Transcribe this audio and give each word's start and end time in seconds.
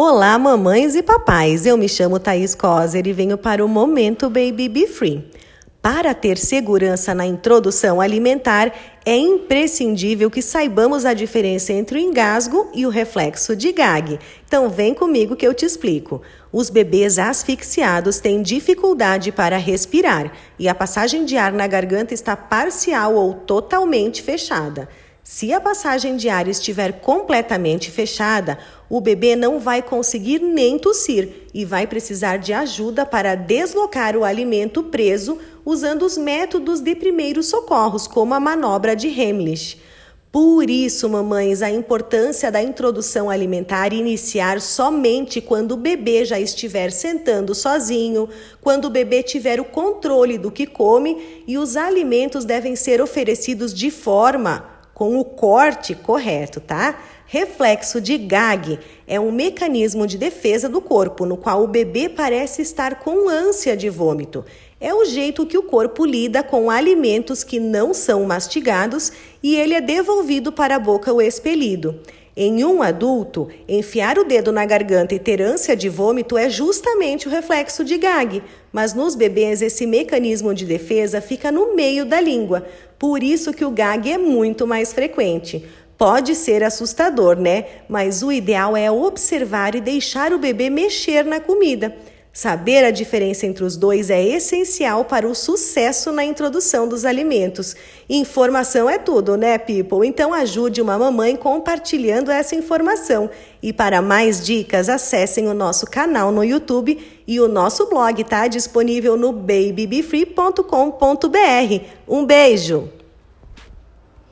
Olá, 0.00 0.38
mamães 0.38 0.94
e 0.94 1.02
papais. 1.02 1.66
Eu 1.66 1.76
me 1.76 1.88
chamo 1.88 2.20
Thaís 2.20 2.54
Coser 2.54 3.04
e 3.04 3.12
venho 3.12 3.36
para 3.36 3.64
o 3.64 3.68
Momento 3.68 4.30
Baby 4.30 4.68
Be 4.68 4.86
Free. 4.86 5.28
Para 5.82 6.14
ter 6.14 6.38
segurança 6.38 7.12
na 7.12 7.26
introdução 7.26 8.00
alimentar, 8.00 8.72
é 9.04 9.16
imprescindível 9.16 10.30
que 10.30 10.40
saibamos 10.40 11.04
a 11.04 11.14
diferença 11.14 11.72
entre 11.72 11.98
o 11.98 12.00
engasgo 12.00 12.70
e 12.72 12.86
o 12.86 12.90
reflexo 12.90 13.56
de 13.56 13.72
gag. 13.72 14.20
Então, 14.46 14.70
vem 14.70 14.94
comigo 14.94 15.34
que 15.34 15.44
eu 15.44 15.52
te 15.52 15.66
explico. 15.66 16.22
Os 16.52 16.70
bebês 16.70 17.18
asfixiados 17.18 18.20
têm 18.20 18.40
dificuldade 18.40 19.32
para 19.32 19.56
respirar 19.56 20.30
e 20.60 20.68
a 20.68 20.76
passagem 20.76 21.24
de 21.24 21.36
ar 21.36 21.52
na 21.52 21.66
garganta 21.66 22.14
está 22.14 22.36
parcial 22.36 23.16
ou 23.16 23.34
totalmente 23.34 24.22
fechada. 24.22 24.88
Se 25.30 25.52
a 25.52 25.60
passagem 25.60 26.16
de 26.16 26.30
ar 26.30 26.48
estiver 26.48 27.00
completamente 27.00 27.90
fechada, 27.90 28.58
o 28.88 28.98
bebê 28.98 29.36
não 29.36 29.60
vai 29.60 29.82
conseguir 29.82 30.38
nem 30.38 30.78
tossir 30.78 31.28
e 31.52 31.66
vai 31.66 31.86
precisar 31.86 32.38
de 32.38 32.54
ajuda 32.54 33.04
para 33.04 33.34
deslocar 33.34 34.16
o 34.16 34.24
alimento 34.24 34.84
preso 34.84 35.36
usando 35.66 36.06
os 36.06 36.16
métodos 36.16 36.80
de 36.80 36.94
primeiros 36.94 37.44
socorros, 37.44 38.06
como 38.06 38.32
a 38.32 38.40
manobra 38.40 38.96
de 38.96 39.08
Heimlich. 39.08 39.78
Por 40.32 40.70
isso, 40.70 41.06
mamães, 41.10 41.60
a 41.60 41.70
importância 41.70 42.50
da 42.50 42.62
introdução 42.62 43.28
alimentar 43.28 43.92
iniciar 43.92 44.62
somente 44.62 45.42
quando 45.42 45.72
o 45.72 45.76
bebê 45.76 46.24
já 46.24 46.40
estiver 46.40 46.90
sentando 46.90 47.54
sozinho, 47.54 48.30
quando 48.62 48.86
o 48.86 48.90
bebê 48.90 49.22
tiver 49.22 49.60
o 49.60 49.64
controle 49.66 50.38
do 50.38 50.50
que 50.50 50.66
come 50.66 51.44
e 51.46 51.58
os 51.58 51.76
alimentos 51.76 52.46
devem 52.46 52.74
ser 52.74 53.02
oferecidos 53.02 53.74
de 53.74 53.90
forma 53.90 54.77
com 54.98 55.16
o 55.16 55.24
corte 55.24 55.94
correto, 55.94 56.60
tá? 56.60 56.98
Reflexo 57.24 58.00
de 58.00 58.18
gag 58.18 58.80
é 59.06 59.20
um 59.20 59.30
mecanismo 59.30 60.08
de 60.08 60.18
defesa 60.18 60.68
do 60.68 60.80
corpo 60.80 61.24
no 61.24 61.36
qual 61.36 61.62
o 61.62 61.68
bebê 61.68 62.08
parece 62.08 62.62
estar 62.62 62.96
com 62.96 63.28
ânsia 63.28 63.76
de 63.76 63.88
vômito. 63.88 64.44
É 64.80 64.92
o 64.92 65.04
jeito 65.04 65.46
que 65.46 65.56
o 65.56 65.62
corpo 65.62 66.04
lida 66.04 66.42
com 66.42 66.68
alimentos 66.68 67.44
que 67.44 67.60
não 67.60 67.94
são 67.94 68.24
mastigados 68.24 69.12
e 69.40 69.54
ele 69.54 69.74
é 69.74 69.80
devolvido 69.80 70.50
para 70.50 70.74
a 70.74 70.80
boca 70.80 71.12
ou 71.12 71.22
expelido. 71.22 72.00
Em 72.40 72.64
um 72.64 72.84
adulto, 72.84 73.48
enfiar 73.68 74.16
o 74.16 74.22
dedo 74.22 74.52
na 74.52 74.64
garganta 74.64 75.12
e 75.12 75.18
ter 75.18 75.42
ânsia 75.42 75.74
de 75.74 75.88
vômito 75.88 76.38
é 76.38 76.48
justamente 76.48 77.26
o 77.26 77.30
reflexo 77.32 77.82
de 77.82 77.98
gag, 77.98 78.44
mas 78.70 78.94
nos 78.94 79.16
bebês 79.16 79.60
esse 79.60 79.84
mecanismo 79.88 80.54
de 80.54 80.64
defesa 80.64 81.20
fica 81.20 81.50
no 81.50 81.74
meio 81.74 82.06
da 82.06 82.20
língua, 82.20 82.64
por 82.96 83.24
isso 83.24 83.52
que 83.52 83.64
o 83.64 83.72
gag 83.72 84.08
é 84.08 84.16
muito 84.16 84.68
mais 84.68 84.92
frequente. 84.92 85.66
Pode 85.96 86.36
ser 86.36 86.62
assustador, 86.62 87.34
né? 87.34 87.64
Mas 87.88 88.22
o 88.22 88.30
ideal 88.30 88.76
é 88.76 88.88
observar 88.88 89.74
e 89.74 89.80
deixar 89.80 90.32
o 90.32 90.38
bebê 90.38 90.70
mexer 90.70 91.24
na 91.24 91.40
comida. 91.40 91.92
Saber 92.32 92.84
a 92.84 92.90
diferença 92.90 93.46
entre 93.46 93.64
os 93.64 93.76
dois 93.76 94.10
é 94.10 94.22
essencial 94.22 95.04
para 95.04 95.26
o 95.26 95.34
sucesso 95.34 96.12
na 96.12 96.24
introdução 96.24 96.86
dos 96.86 97.04
alimentos. 97.04 97.74
Informação 98.08 98.88
é 98.88 98.98
tudo, 98.98 99.36
né, 99.36 99.58
people? 99.58 100.06
Então 100.06 100.32
ajude 100.32 100.80
uma 100.80 100.98
mamãe 100.98 101.34
compartilhando 101.34 102.30
essa 102.30 102.54
informação. 102.54 103.28
E 103.62 103.72
para 103.72 104.00
mais 104.00 104.44
dicas, 104.44 104.88
acessem 104.88 105.48
o 105.48 105.54
nosso 105.54 105.86
canal 105.86 106.30
no 106.30 106.44
YouTube 106.44 106.98
e 107.26 107.40
o 107.40 107.48
nosso 107.48 107.86
blog 107.86 108.20
está 108.20 108.46
disponível 108.46 109.16
no 109.16 109.32
babybefree.com.br. 109.32 111.84
Um 112.06 112.24
beijo! 112.24 112.97